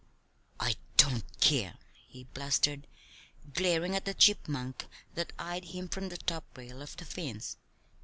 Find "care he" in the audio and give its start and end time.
1.41-2.23